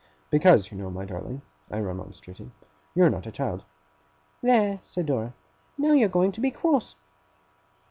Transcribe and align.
'Because 0.31 0.71
you 0.71 0.77
know, 0.79 0.89
my 0.89 1.05
darling,' 1.05 1.43
I 1.69 1.77
remonstrated, 1.79 2.49
'you 2.95 3.03
are 3.03 3.09
not 3.11 3.27
a 3.27 3.31
child.' 3.31 3.63
'There!' 4.41 4.79
said 4.81 5.05
Dora. 5.05 5.35
'Now 5.77 5.91
you're 5.93 6.09
going 6.09 6.31
to 6.31 6.41
be 6.41 6.49
cross! 6.49 6.95